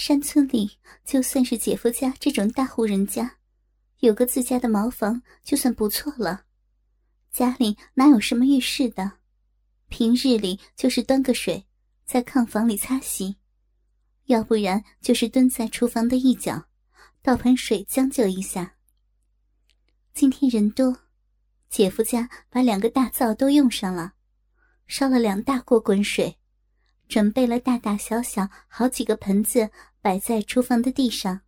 [0.00, 3.36] 山村里，就算是姐夫家这种大户人家，
[3.98, 6.46] 有个自家的茅房就算不错了。
[7.30, 9.18] 家里哪有什么浴室的？
[9.90, 11.66] 平日里就是端个水，
[12.06, 13.36] 在炕房里擦洗，
[14.24, 16.64] 要不然就是蹲在厨房的一角，
[17.20, 18.76] 倒盆水将就一下。
[20.14, 20.96] 今天人多，
[21.68, 24.14] 姐夫家把两个大灶都用上了，
[24.86, 26.38] 烧了两大锅滚水。
[27.06, 29.68] 准备了大大小小好几个盆子，
[30.00, 31.42] 摆在厨房的地上，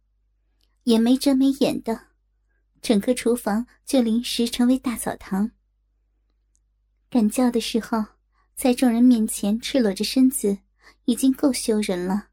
[0.84, 2.08] 也没遮没掩的，
[2.80, 5.52] 整个厨房就临时成为大澡堂。
[7.08, 8.04] 赶教的时候，
[8.54, 10.58] 在众人面前赤裸着身子，
[11.04, 12.28] 已经够羞人了，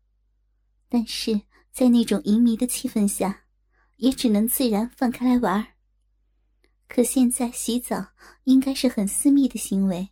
[0.88, 1.42] 但是
[1.72, 3.46] 在那种淫靡的气氛下，
[3.98, 5.66] 也只能自然放开来玩
[6.88, 8.14] 可现在洗澡
[8.46, 10.10] 应该是很私密的行为，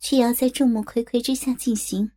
[0.00, 2.12] 却要在众目睽睽之下进行。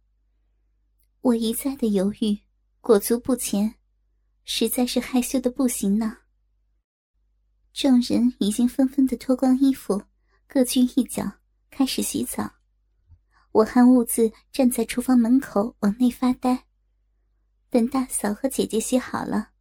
[1.21, 2.39] 我一再的犹豫，
[2.85, 3.75] 裹足不前，
[4.43, 6.17] 实在是害羞的不行呢。
[7.71, 10.03] 众人已经纷纷的脱光衣服，
[10.47, 12.55] 各居一角，开始洗澡。
[13.53, 16.65] 我还兀自站在厨房门口往内发呆，
[17.69, 19.51] 等大嫂和姐姐洗好了，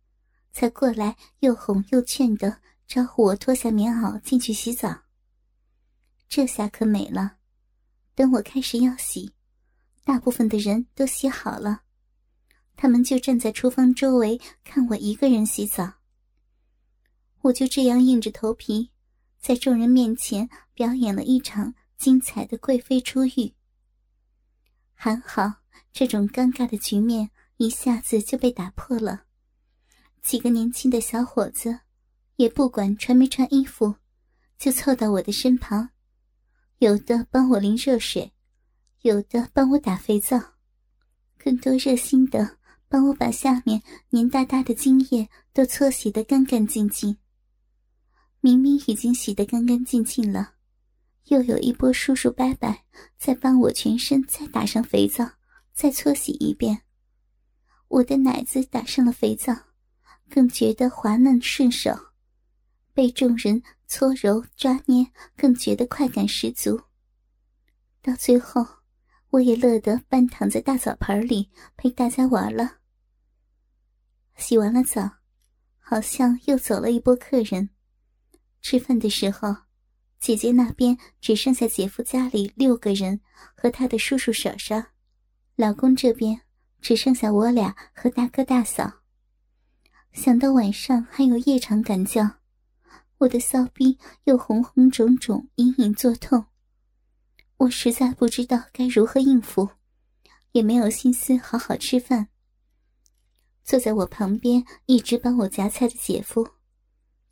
[0.51, 5.03] 才过来又哄又劝的招呼我脱下棉袄进去洗澡。
[6.29, 7.37] 这下可美了，
[8.17, 9.33] 等我开始要洗。
[10.03, 11.83] 大部分的人都洗好了，
[12.83, 15.89] 他们就站在厨房周围看我一个人洗澡。
[17.43, 18.91] 我就这样硬着头皮，
[19.41, 23.55] 在众人面前表演了一场精彩的贵妃出浴。
[24.95, 25.61] 还好，
[25.93, 29.27] 这种尴尬的局面一下子就被打破了。
[30.21, 31.79] 几个年轻的小伙子，
[32.35, 33.95] 也不管穿没穿衣服，
[34.59, 35.91] 就凑到我的身旁，
[36.79, 38.33] 有的帮我淋热水。
[39.03, 40.55] 有的帮我打肥皂，
[41.39, 42.59] 更多热心的
[42.93, 47.17] 帮我把下面黏哒哒的精液都搓洗得干干净净。
[48.43, 50.57] 明明已经洗得干干净净了，
[51.29, 52.77] 又有一波叔叔伯伯
[53.17, 55.27] 在帮我全身再打上肥皂，
[55.73, 56.83] 再搓洗一遍。
[57.89, 59.57] 我的奶子打上了肥皂，
[60.29, 61.99] 更觉得滑嫩顺手，
[62.93, 66.79] 被众人搓揉抓捏，更觉得快感十足。
[68.03, 68.67] 到最后。
[69.33, 71.49] 我也乐得半躺在大澡盆里
[71.79, 72.82] 陪大家玩了。
[74.37, 75.19] 洗完了澡，
[75.79, 77.71] 好像又走了一波客人。
[78.61, 79.55] 吃饭的时候，
[80.21, 83.21] 姐姐那边只剩下姐夫家里六个人
[83.55, 84.87] 和他的叔叔婶婶，
[85.57, 86.41] 老公这边
[86.81, 89.01] 只剩下我俩和大哥大嫂。
[90.13, 92.39] 想到晚上还有夜场赶叫，
[93.19, 96.47] 我的骚逼又红红肿肿，隐隐作痛。
[97.57, 99.71] 我实在不知道该如何应付，
[100.53, 102.29] 也没有心思好好吃饭。
[103.65, 106.49] 坐在我旁边一直帮我夹菜的姐夫，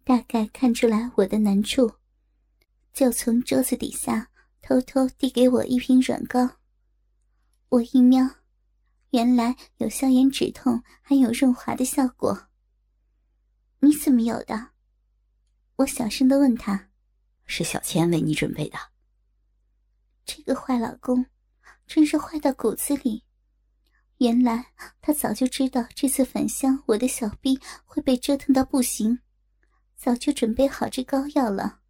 [0.05, 1.93] 大概看出来我的难处，
[2.93, 4.31] 就从桌子底下
[4.63, 6.57] 偷偷递给我一瓶软膏。
[7.69, 8.29] 我一瞄，
[9.11, 12.49] 原来有消炎止痛，还有润滑的效果。
[13.81, 14.71] 你怎么有的？
[15.77, 16.91] 我小声的问他
[17.47, 18.79] ：“是小千为你准备的。”
[20.27, 21.27] 这个坏老公，
[21.87, 23.25] 真是坏到骨子里。
[24.21, 24.67] 原来
[25.01, 29.19] 他早就知道这次返乡，我的小臂会被折腾到不行，
[29.97, 31.81] 早就准备好这膏药了。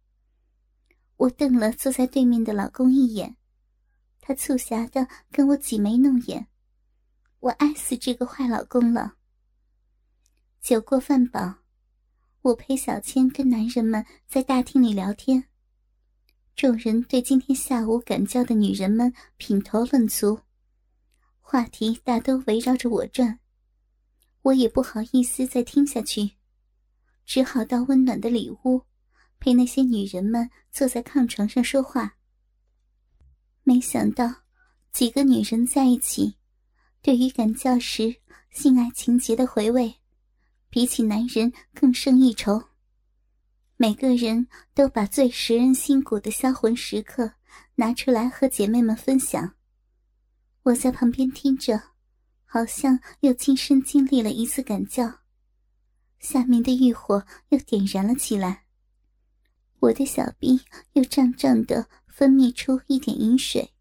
[1.17, 3.35] 我瞪了坐在对面的老公一眼，
[4.21, 6.47] 他促狭的跟我挤眉弄眼，
[7.41, 9.15] 我爱死这个坏老公了。
[10.61, 11.55] 酒过饭饱，
[12.43, 15.49] 我陪小千跟男人们在大厅里聊天。
[16.55, 20.39] 众人对今天下午赶教的女人们品头论足，
[21.51, 23.37] 话题大都围绕着我转，
[24.41, 26.31] 我也不好意思再听下去，
[27.25, 28.83] 只好到温暖的里屋，
[29.37, 32.15] 陪那些女人们坐在炕床上说话。
[33.63, 34.33] 没想到，
[34.93, 36.37] 几个女人在一起，
[37.01, 38.15] 对于赶教时
[38.51, 39.95] 性爱情节的回味，
[40.69, 42.63] 比起男人更胜一筹。
[43.75, 47.33] 每个人都把最食人心骨的销魂时刻
[47.75, 49.53] 拿出来和姐妹们分享。
[50.63, 51.81] 我在旁边听着，
[52.45, 55.21] 好像又亲身经历了一次赶教，
[56.19, 58.65] 下面的欲火又点燃了起来。
[59.79, 60.61] 我的小臂
[60.93, 63.71] 又胀胀的分泌出一点饮水。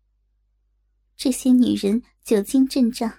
[1.15, 3.13] 这些女人酒精阵仗，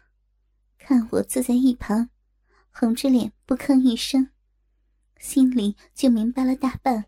[0.79, 2.09] 看我坐在一旁，
[2.71, 4.31] 红着脸不吭一声。
[5.19, 7.05] 心里就明白了大半。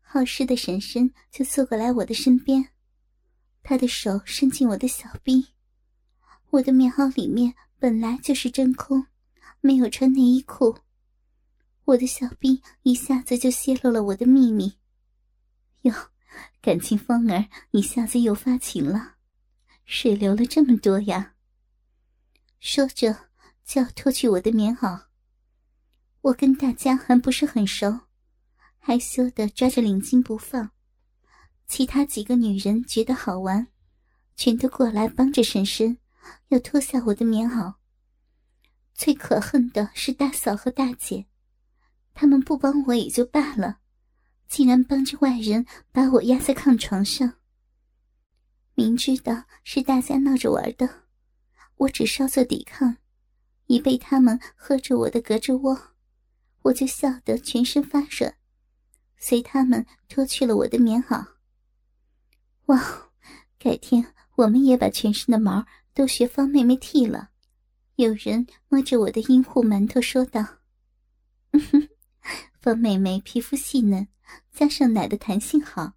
[0.00, 2.70] 好事的婶婶就坐过来我的身边，
[3.62, 5.48] 他的手伸进我的小臂，
[6.50, 9.06] 我的棉袄里面本来就是真空，
[9.60, 10.78] 没有穿内衣裤。
[11.84, 14.74] 我的小臂一下子就泄露了我的秘密。
[15.82, 15.94] 哟，
[16.60, 19.14] 感情风儿一下子又发情了，
[19.84, 21.34] 水流了这么多呀。
[22.60, 23.28] 说着
[23.64, 25.06] 就要脱去我的棉袄。
[26.20, 28.00] 我跟大家还不是很熟，
[28.78, 30.70] 害羞的抓着领巾不放。
[31.70, 33.68] 其他几个女人觉得好玩，
[34.34, 35.98] 全都过来帮着婶婶，
[36.48, 37.74] 要脱下我的棉袄。
[38.92, 41.26] 最可恨的是大嫂和大姐，
[42.12, 43.78] 他们不帮我也就罢了，
[44.48, 47.34] 竟然帮着外人把我压在炕床上。
[48.74, 51.04] 明知道是大家闹着玩的，
[51.76, 52.96] 我只稍作抵抗，
[53.66, 55.80] 已被他们喝着我的胳肢窝。
[56.62, 58.34] 我就笑得全身发软，
[59.16, 61.24] 随他们脱去了我的棉袄。
[62.70, 63.10] 哇，
[63.58, 67.30] 改天我们也把全身的毛都学方妹妹剃了。
[67.96, 70.46] 有人摸着我的阴户馒头说道：
[72.62, 74.06] “方妹妹皮肤细嫩，
[74.52, 75.94] 加上奶的弹性好，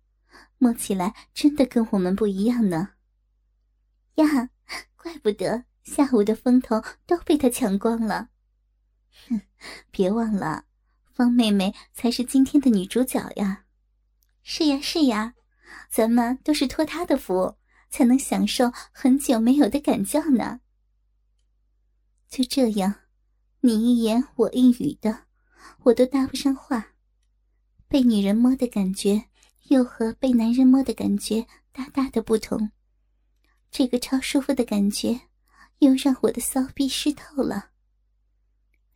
[0.57, 2.89] 摸起来真的跟我们不一样呢。”
[4.15, 4.49] 呀，
[4.95, 8.29] 怪不得下午的风头都被她抢光了。
[9.29, 9.39] 哼，
[9.91, 10.65] 别忘了，
[11.13, 13.65] 方妹妹才是今天的女主角呀！
[14.41, 15.35] 是呀，是呀，
[15.89, 17.55] 咱们都是托他的福，
[17.89, 20.59] 才能享受很久没有的感觉呢。
[22.29, 22.95] 就这样，
[23.61, 25.25] 你一言我一语的，
[25.83, 26.93] 我都搭不上话。
[27.87, 29.25] 被女人摸的感觉，
[29.69, 32.71] 又和被男人摸的感觉大大的不同。
[33.69, 35.21] 这个超舒服的感觉，
[35.79, 37.69] 又让我的骚逼湿透了。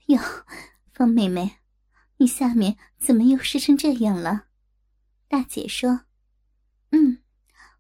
[0.08, 0.20] 哟，
[0.94, 1.58] 方妹妹，
[2.18, 4.46] 你下面怎么又湿成这样了？
[5.28, 6.02] 大姐说
[6.92, 7.20] ：“嗯，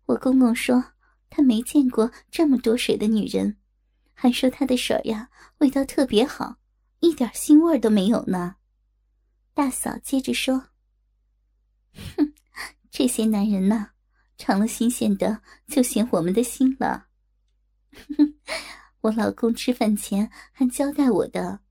[0.05, 0.93] 我公公说
[1.29, 3.57] 他没见过这么多水的女人，
[4.13, 6.57] 还说他的水呀味道特别好，
[6.99, 8.55] 一点腥味都没有呢。”
[9.53, 10.69] 大嫂接着说
[12.15, 12.33] ：“哼，
[12.91, 13.91] 这些男人呢，
[14.37, 17.07] 尝了新鲜的就嫌我们的腥了。
[19.01, 21.61] 我老公吃饭前还交代我的。”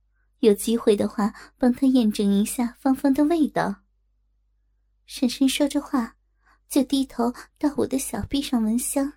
[0.40, 3.76] 有机会的话，帮他验证一下芳芳的味道。
[5.06, 6.15] 婶婶说着话，
[6.68, 9.12] 就低头到我的小臂上闻香。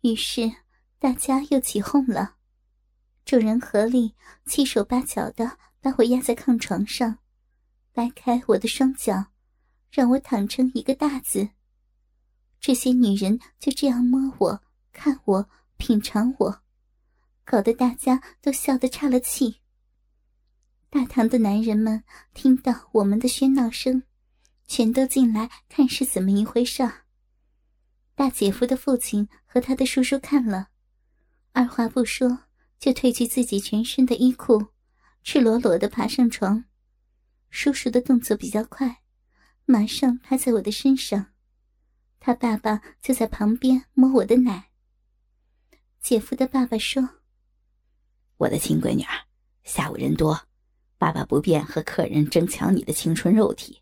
[0.00, 0.50] 于是
[0.98, 2.36] 大家又起哄了，
[3.24, 4.14] 众人合力
[4.46, 7.18] 七手八脚的把我压在炕床上，
[7.92, 9.26] 掰开我的双脚，
[9.90, 11.48] 让我躺成一个大字。
[12.60, 14.62] 这些女人就这样摸我、
[14.92, 16.62] 看我、品尝我，
[17.44, 19.60] 搞得大家都笑得岔了气。
[20.90, 22.02] 大堂的男人们
[22.34, 24.02] 听到我们的喧闹声，
[24.68, 26.88] 全都进来看是怎么一回事。
[28.14, 30.68] 大姐夫的父亲和他的叔叔看了，
[31.52, 32.44] 二话不说
[32.78, 34.66] 就褪去自己全身的衣裤，
[35.24, 36.64] 赤裸裸的爬上床。
[37.50, 39.02] 叔叔的动作比较快，
[39.64, 41.32] 马上趴在我的身上，
[42.20, 44.68] 他爸爸就在旁边摸我的奶。
[46.00, 47.08] 姐夫的爸爸说
[48.36, 49.24] ：“我的亲闺女儿，
[49.64, 50.38] 下午人多。”
[50.98, 53.80] 爸爸不便和客人争抢你的青春肉体，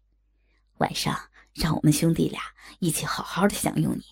[0.79, 1.19] 晚上
[1.55, 2.41] 让我们兄弟俩
[2.79, 4.03] 一起好好的享用你，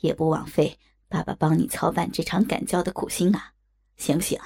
[0.00, 0.78] 也不枉费
[1.08, 3.52] 爸爸帮你操办这场赶教的苦心啊，
[3.96, 4.40] 行不行？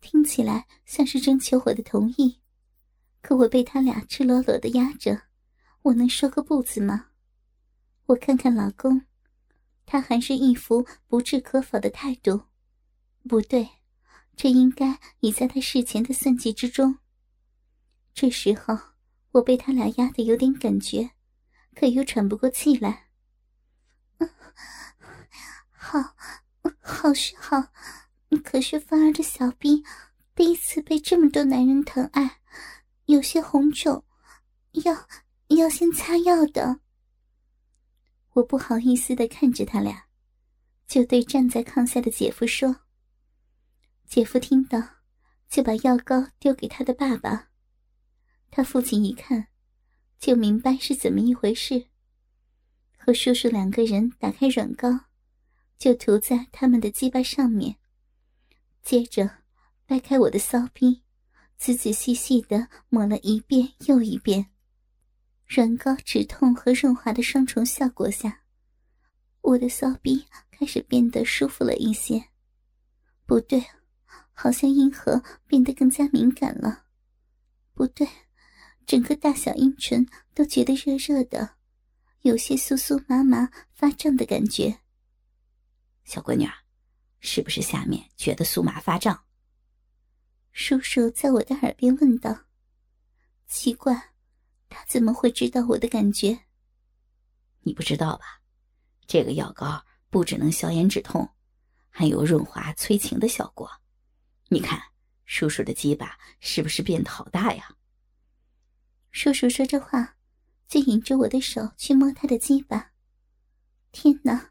[0.00, 2.40] 听起来像是征求我的同意，
[3.22, 5.22] 可我被他俩赤裸裸的压着，
[5.82, 7.06] 我能说个不字吗？
[8.06, 9.02] 我看看老公，
[9.86, 12.42] 他还是一副不置可否的态度，
[13.28, 13.68] 不对。
[14.36, 16.98] 这应该已在他事前的算计之中。
[18.12, 18.76] 这时候，
[19.34, 21.10] 我被他俩压得有点感觉，
[21.74, 23.08] 可又喘不过气来。
[25.70, 26.00] 好，
[26.80, 27.60] 好是好，
[28.44, 29.82] 可是芳儿的小臂
[30.36, 32.38] 第一次被这么多男人疼爱，
[33.06, 34.04] 有些红肿，
[34.84, 35.08] 要
[35.48, 36.78] 要先擦药的。
[38.34, 40.06] 我不好意思的看着他俩，
[40.86, 42.76] 就对站在炕下的姐夫说。
[44.06, 44.80] 姐夫听到，
[45.48, 47.48] 就把药膏丢给他的爸爸。
[48.56, 49.48] 他父亲一看，
[50.20, 51.88] 就明白是怎么一回事。
[52.96, 54.88] 和叔叔两个人打开软膏，
[55.76, 57.74] 就涂在他们的鸡巴上面，
[58.80, 59.28] 接着
[59.86, 61.02] 掰开我的骚逼，
[61.56, 64.46] 仔仔细细的抹了一遍又一遍。
[65.48, 68.42] 软膏止痛和润滑的双重效果下，
[69.40, 72.24] 我的骚逼开始变得舒服了一些。
[73.26, 73.64] 不对。
[74.36, 76.86] 好像阴核变得更加敏感了，
[77.72, 78.08] 不对，
[78.86, 81.56] 整个大小阴唇都觉得热热的，
[82.22, 84.80] 有些酥酥麻麻、发胀的感觉。
[86.04, 86.46] 小闺女，
[87.20, 89.24] 是不是下面觉得酥麻发胀？
[90.52, 92.44] 叔叔在我的耳边问道。
[93.46, 94.12] 奇怪，
[94.68, 96.40] 他怎么会知道我的感觉？
[97.62, 98.42] 你不知道吧？
[99.06, 101.28] 这个药膏不只能消炎止痛，
[101.88, 103.70] 还有润滑催情的效果。
[104.48, 104.80] 你看，
[105.24, 107.74] 叔叔的鸡巴是不是变得好大呀？
[109.14, 110.16] 叔叔说着话，
[110.66, 112.90] 就引着我的手去摸他的鸡巴。
[113.92, 114.50] 天哪，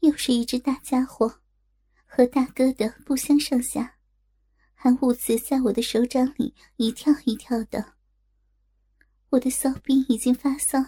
[0.00, 1.40] 又是一只大家伙！
[2.04, 3.96] 和大哥的不相上下，
[4.74, 7.94] 还兀自在我的手掌里一跳一跳的。
[9.30, 10.78] 我的骚逼已经发骚，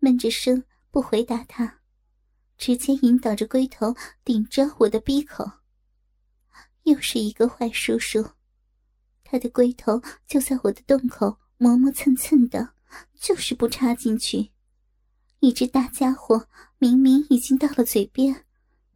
[0.00, 1.80] 闷着声不回答他，
[2.58, 5.50] 直接引导着龟头顶着我的鼻口。
[6.82, 8.32] 又是一个坏叔叔，
[9.24, 12.74] 他的龟头就在我的洞口磨磨蹭蹭的，
[13.14, 14.50] 就是不插进去。
[15.40, 16.48] 一只大家伙
[16.78, 18.44] 明明已经到了嘴边，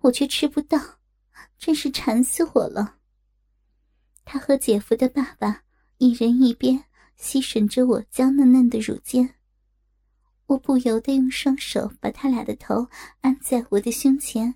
[0.00, 0.98] 我却吃不到。
[1.58, 2.96] 真是馋死我了！
[4.24, 5.62] 他和姐夫的爸爸
[5.98, 6.84] 一人一边
[7.16, 9.34] 吸吮着我娇嫩嫩的乳尖，
[10.46, 12.88] 我不由得用双手把他俩的头
[13.20, 14.54] 按在我的胸前，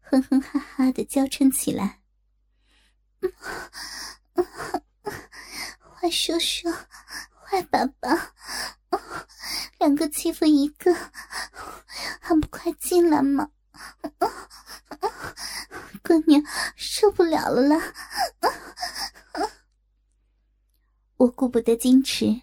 [0.00, 2.00] 哼哼哈哈的娇嗔起来
[6.00, 6.66] ：“坏叔叔，
[7.44, 8.32] 坏爸爸，
[9.78, 10.94] 两个欺负一个，
[12.18, 13.50] 还不快进来吗？”
[16.02, 16.42] 姑娘
[16.74, 17.92] 受不了了啦！
[21.18, 22.40] 我顾不得矜持，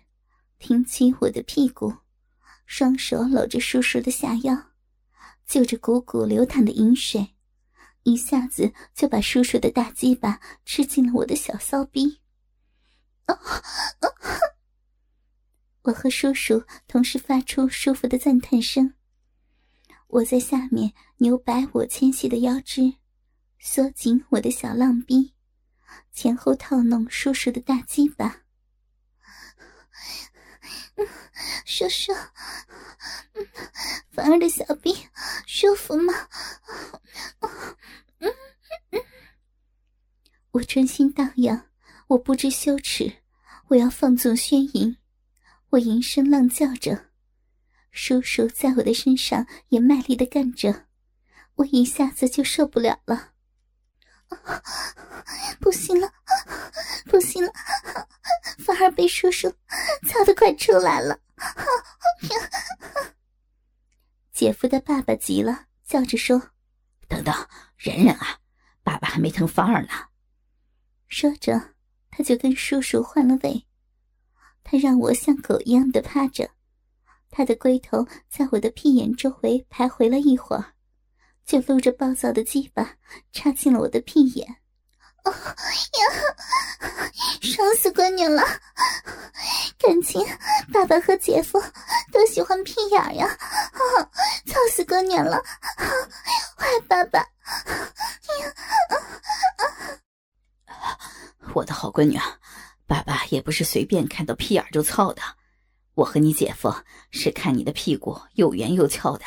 [0.60, 1.92] 挺起我的屁股，
[2.68, 4.56] 双手搂着叔叔的下腰，
[5.48, 7.36] 就着汩汩流淌的饮水，
[8.04, 12.22] 一下子就把叔叔的大鸡巴吃进了我的小骚逼。
[15.84, 18.94] 我和叔叔同时发出舒服的赞叹声。
[20.08, 22.96] 我在下面扭摆我纤细的腰肢。
[23.60, 25.34] 缩紧我的小浪逼，
[26.14, 28.44] 前后套弄叔叔的大鸡巴。
[31.66, 32.14] 叔叔，
[34.12, 34.96] 凡儿的小逼
[35.48, 36.14] 舒服吗？
[40.52, 41.72] 我春心荡漾，
[42.08, 43.12] 我不知羞耻，
[43.68, 44.98] 我要放纵宣淫，
[45.72, 47.10] 我吟声浪叫着，
[47.92, 50.86] 叔叔在我的身上也卖力的干着，
[51.56, 53.34] 我一下子就受不了了。
[55.60, 56.14] 不行了，
[57.06, 57.52] 不行了，
[58.60, 59.50] 反而被叔叔
[60.08, 61.20] 操的快出来了。
[64.32, 66.52] 姐夫的爸爸急了，叫着说
[67.10, 67.34] ：“等等，
[67.76, 68.40] 忍忍啊，
[68.84, 69.90] 爸爸还没疼芳儿呢。”
[71.08, 71.74] 说着，
[72.10, 73.66] 他就跟叔叔换了位。
[74.64, 76.50] 他让我像狗一样的趴着，
[77.30, 80.74] 他的龟头在我的屁眼周围徘徊了一会儿。
[81.46, 82.96] 就露着暴躁的鸡巴
[83.32, 84.56] 插进了我的屁眼，呀，
[87.42, 88.44] 爽死闺女了！
[89.80, 90.22] 感情
[90.74, 91.58] 爸爸和姐夫
[92.12, 93.30] 都喜欢屁眼呀，
[94.46, 95.42] 操死闺女了！
[96.58, 97.26] 坏爸爸，
[101.54, 102.40] 我的好闺女啊，
[102.86, 105.22] 爸爸也不是随便看到屁眼就操的，
[105.94, 106.74] 我和你姐夫
[107.12, 109.26] 是看你的屁股又圆又翘的。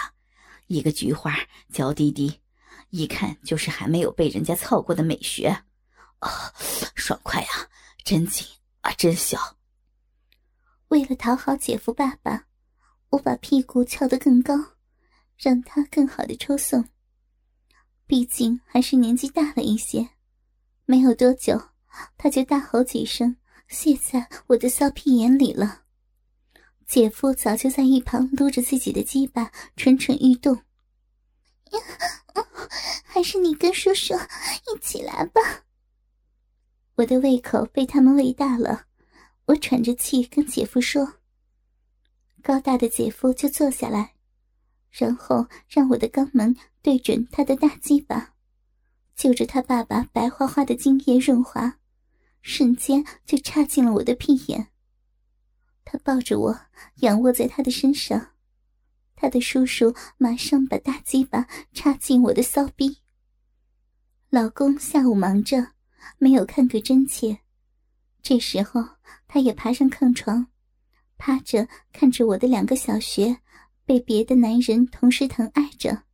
[0.66, 1.34] 一个菊花
[1.72, 2.40] 娇滴滴，
[2.90, 5.48] 一看就是还没有被人家操过的美学，
[6.20, 6.52] 啊，
[6.94, 7.66] 爽快啊，
[8.04, 8.46] 真紧
[8.82, 9.56] 啊，真小。
[10.88, 12.44] 为了讨好姐夫爸爸，
[13.10, 14.54] 我把屁股翘得更高，
[15.36, 16.84] 让他更好的抽送。
[18.06, 20.08] 毕竟还是年纪大了一些，
[20.90, 21.68] 没有多久，
[22.18, 23.36] 他就大吼几声，
[23.68, 25.82] 泄在我的骚屁眼里了。
[26.84, 30.60] 姐夫早就在一旁撸着自己的鸡巴，蠢蠢欲动。
[33.04, 35.40] 还是你跟叔叔一起来吧。
[36.96, 38.86] 我的胃口被他们喂大了，
[39.44, 41.20] 我喘着气跟姐夫说。
[42.42, 44.16] 高大的姐夫就坐下来，
[44.90, 48.34] 然后让我的肛门对准他的大鸡巴，
[49.20, 51.76] 就着他爸爸白花花的精液润滑，
[52.40, 54.68] 瞬间就插进了我的屁眼。
[55.84, 56.60] 他抱着我，
[57.00, 58.28] 仰卧在他的身上，
[59.14, 63.00] 他的叔叔马上把大鸡巴插进我的骚逼。
[64.30, 65.72] 老公下午忙着，
[66.16, 67.40] 没有看个真切。
[68.22, 68.82] 这时候，
[69.28, 70.46] 他也爬上炕床，
[71.18, 73.38] 趴着看着我的两个小穴
[73.84, 76.04] 被别的男人同时疼爱着。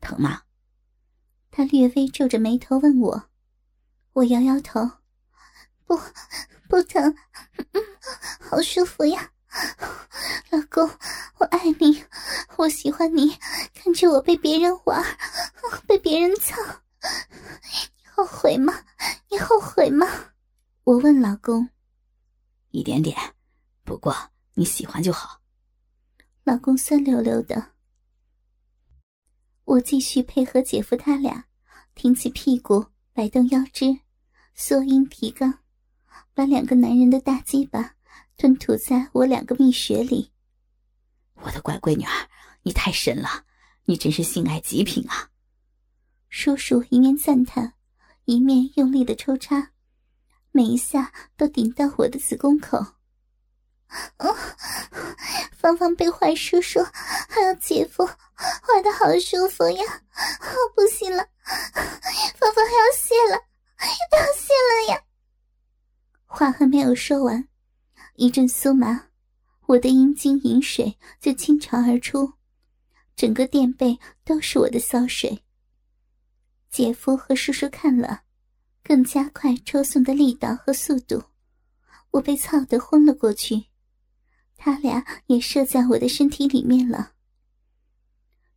[0.00, 0.42] 疼吗？
[1.56, 3.30] 他略微皱着眉头问我。
[4.12, 4.78] 我摇摇头，
[5.86, 5.98] 不，
[6.68, 7.16] 不疼。
[8.38, 9.30] 好舒服呀，
[10.50, 10.86] 老公，
[11.38, 12.04] 我爱你，
[12.58, 13.38] 我喜欢你，
[13.72, 15.02] 看着我被别人玩，
[15.86, 16.54] 被别人操，
[17.62, 18.74] 你后悔吗？
[19.30, 20.06] 你后悔吗？
[20.84, 21.66] 我问老公。
[22.68, 23.16] 一点点，
[23.82, 24.14] 不过
[24.52, 25.40] 你喜欢就好。
[26.44, 27.75] 老公酸溜溜的。
[29.66, 31.46] 我继续配合姐夫他俩，
[31.96, 33.98] 挺起屁股，摆动腰肢，
[34.54, 35.58] 缩阴提肛，
[36.32, 37.96] 把两个男人的大鸡巴
[38.36, 40.30] 吞吐在我两个蜜穴里。
[41.42, 42.28] 我的乖闺女儿，
[42.62, 43.44] 你太神了，
[43.86, 45.30] 你真是性爱极品啊！
[46.28, 47.74] 叔叔一面赞叹，
[48.24, 49.72] 一面用力的抽插，
[50.52, 52.94] 每一下都顶到我的子宫口。
[55.66, 56.80] 芳芳被坏叔叔
[57.28, 59.82] 还有姐夫坏的好舒服呀！
[60.14, 61.26] 我不行了，
[62.36, 63.36] 芳芳还要谢了，
[64.12, 65.02] 要谢了呀！
[66.24, 67.48] 话还没有说完，
[68.14, 69.08] 一阵酥麻，
[69.66, 72.32] 我的阴茎饮水就倾巢而出，
[73.16, 75.42] 整个垫背都是我的骚水。
[76.70, 78.22] 姐夫和叔叔看了，
[78.84, 81.20] 更加快抽送的力道和速度，
[82.12, 83.66] 我被操得昏了过去。
[84.56, 87.12] 他俩也射在我的身体里面了。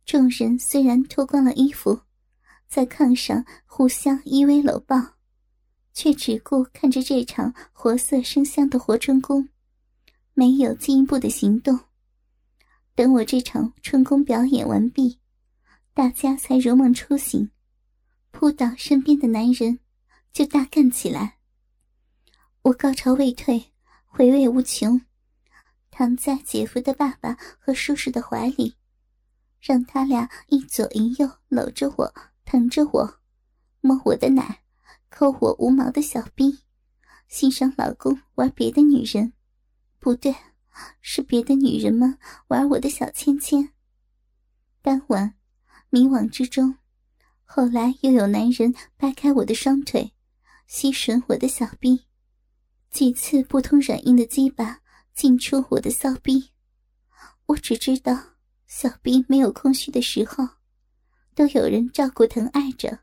[0.04, 2.00] 众人虽然脱光了衣服，
[2.66, 4.96] 在炕上互相依偎搂抱，
[5.92, 9.48] 却只顾看着这场活色生香的活春宫，
[10.34, 11.78] 没有进一步的行动。
[12.94, 15.20] 等我这场春宫表演完毕，
[15.94, 17.50] 大家才如梦初醒，
[18.30, 19.78] 扑倒身边的男人，
[20.32, 21.38] 就大干起来。
[22.62, 23.72] 我高潮未退，
[24.06, 25.00] 回味无穷。
[26.00, 28.74] 躺在姐夫的爸爸和叔叔的怀里，
[29.60, 32.14] 让他俩一左一右搂着我，
[32.46, 33.20] 疼着我，
[33.82, 34.62] 摸我的奶，
[35.10, 36.60] 抠我无毛的小臂，
[37.28, 39.34] 欣赏老公玩别的女人，
[39.98, 40.34] 不对，
[41.02, 42.16] 是别的女人们
[42.48, 43.68] 玩我的小芊芊。
[44.80, 45.34] 当晚，
[45.90, 46.78] 迷惘之中，
[47.44, 50.14] 后来又有男人掰开我的双腿，
[50.66, 52.06] 吸吮我的小臂，
[52.90, 54.79] 几次不通软硬的鸡巴。
[55.20, 56.50] 进出我的骚逼，
[57.44, 58.18] 我只知道
[58.66, 60.48] 小逼没有空虚的时候，
[61.34, 63.00] 都有人照顾疼爱着。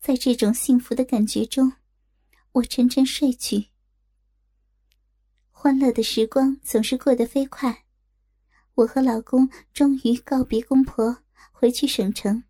[0.00, 1.72] 在这种幸福的感觉中，
[2.50, 3.68] 我沉沉睡去。
[5.52, 7.84] 欢乐的时光总是过得飞快，
[8.74, 11.18] 我和老公终于告别公婆，
[11.52, 12.42] 回去省城。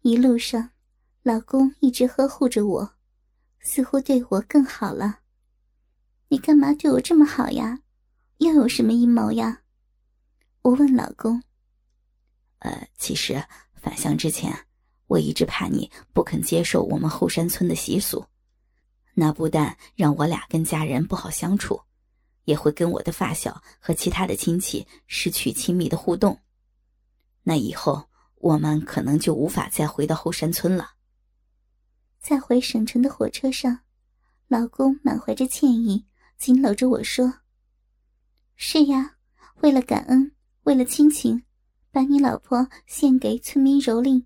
[0.00, 0.70] 一路上，
[1.22, 2.96] 老公一直呵护着我，
[3.60, 5.20] 似乎对我更好了。
[6.34, 7.78] 你干嘛对我这么好呀？
[8.38, 9.62] 又有什么阴谋呀？
[10.62, 11.40] 我问老公。
[12.58, 13.40] 呃，其实
[13.76, 14.52] 返乡之前，
[15.06, 18.26] 我一直怕你不肯接受我们后山村的习俗，
[19.14, 21.80] 那不但让我俩跟家人不好相处，
[22.46, 26.36] 也会跟我的发小和其他的亲戚失去亲密的互动。
[27.44, 28.08] 那以后
[28.40, 30.94] 我们可能就无法再回到后山村了。
[32.18, 33.78] 在回省城的火车上，
[34.48, 36.04] 老公满怀着歉意。
[36.36, 37.40] 紧搂着我说
[38.56, 39.16] ：“是呀，
[39.62, 41.44] 为了感恩，为了亲情，
[41.90, 44.24] 把你老婆献给村民蹂躏，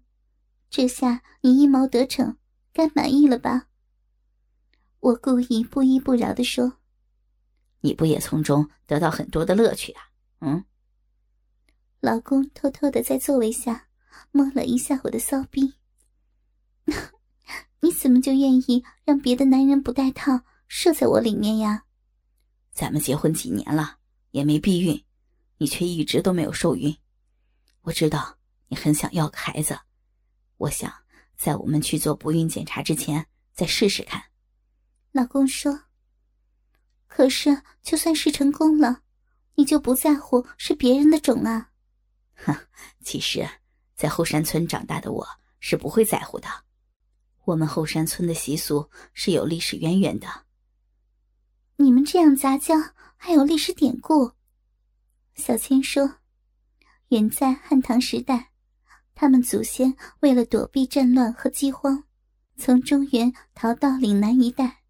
[0.68, 2.37] 这下你一谋得逞，
[2.73, 3.68] 该满意了吧？”
[5.01, 6.79] 我故意不依不饶的说
[7.83, 10.03] ：“你不也从中得到很多的乐趣啊？”
[10.40, 10.64] 嗯。
[12.01, 13.88] 老公偷偷的在座位下
[14.31, 15.75] 摸了一下我的骚逼。
[17.81, 21.85] 你怎么就愿意让别的男人不带套射在我里面呀？
[22.79, 23.97] 咱们结婚几年了，
[24.31, 25.05] 也没避孕，
[25.57, 26.97] 你却一直都没有受孕。
[27.81, 28.38] 我知道
[28.69, 29.77] 你很想要个孩子，
[30.59, 30.95] 我想
[31.37, 34.23] 在我们去做不孕检查之前再试试看。
[35.11, 35.77] 老公说
[37.09, 39.03] ：“可是就算是成功了，
[39.57, 41.71] 你就不在乎是别人的种啊？”
[42.47, 42.57] 哼，
[43.03, 43.45] 其实，
[43.97, 45.27] 在后山村长大的我
[45.59, 46.47] 是不会在乎的。
[47.45, 50.29] 我们后山村的习俗是有历史渊源的。
[51.81, 52.75] 你们这样杂交
[53.17, 54.33] 还有历史典故，
[55.37, 56.17] 小千说
[57.11, 58.51] ：“远在汉唐时代，
[59.14, 62.03] 他们祖先为了躲避战乱和饥荒，
[62.57, 64.83] 从中原逃到岭南一带，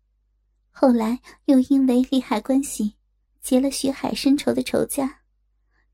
[0.70, 2.94] 后来又因为利害关系，
[3.42, 5.20] 结了血海深仇的仇家，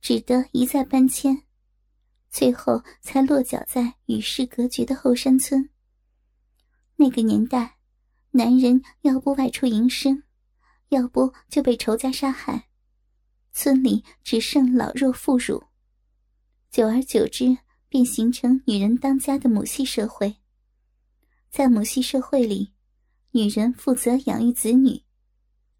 [0.00, 1.42] 只得一再搬迁，
[2.30, 5.68] 最后才落脚在与世隔绝的后山村。
[6.94, 7.78] 那个年代，
[8.30, 10.22] 男人要不外出营生。”
[10.88, 12.68] 要不就被仇家杀害，
[13.52, 15.62] 村里只剩老弱妇孺，
[16.70, 17.56] 久而久之
[17.88, 20.36] 便形成女人当家的母系社会。
[21.50, 22.72] 在母系社会里，
[23.30, 25.02] 女人负责养育子女，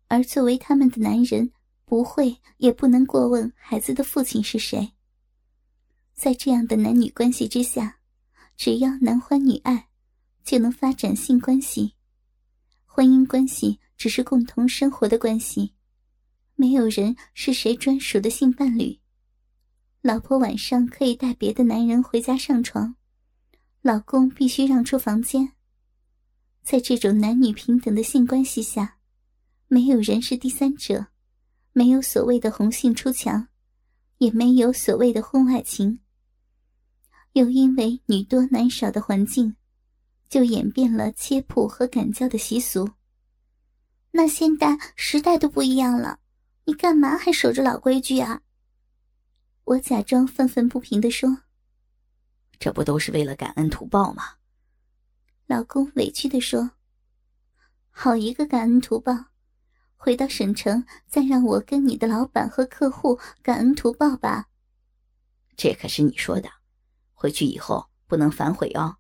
[0.09, 1.53] 而作为他们的男人，
[1.85, 4.93] 不会也不能过问孩子的父亲是谁。
[6.15, 7.99] 在这样的男女关系之下，
[8.57, 9.89] 只要男欢女爱，
[10.45, 11.95] 就能发展性关系。
[12.87, 15.75] 婚姻关系只是共同生活的关系，
[16.57, 18.99] 没有人是谁专属的性伴侣。
[20.03, 22.95] 老婆晚上可以带别的男人回家上床，
[23.81, 25.53] 老公必须让出房间。
[26.63, 28.99] 在这种男女平等的性关系下，
[29.69, 31.07] 没有人是第三者，
[31.73, 33.49] 没有所谓的红杏出墙，
[34.19, 36.01] 也没有所谓的婚外情。
[37.33, 39.57] 又因为女多男少的环境，
[40.29, 42.89] 就演变了切铺和赶教的习俗。
[44.17, 46.21] 那现在时代都不一样了，
[46.67, 48.43] 你干嘛还守着老规矩啊？
[49.65, 51.39] 我假装愤愤不平地说
[52.61, 54.35] ：“这不都是为了感恩图报吗？”
[55.47, 56.71] 老公委屈地说
[57.91, 59.13] ：“好一个感恩图报！
[59.97, 64.47] 回到省城再让我跟你的老板和客户感恩图报吧。”
[65.57, 66.49] 这可是你说的。
[67.15, 68.97] 回去以后不能反悔哦！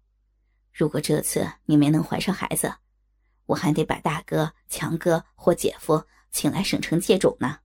[0.72, 2.74] 如果这次你没能怀上孩子，
[3.46, 7.58] 我还得把大哥、强哥或姐夫请来省城接种呢。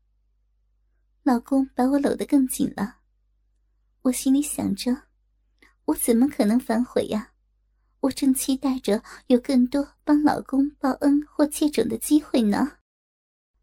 [1.23, 2.97] 老公把我搂得更紧了，
[4.03, 5.03] 我心里想着：
[5.85, 7.31] 我怎么可能反悔呀？
[8.01, 12.77] 我正期待着有更多帮老公报恩或接种的机会呢。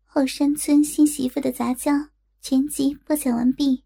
[0.04, 1.92] 后山村新媳妇的杂交
[2.42, 3.85] 全集播讲完毕。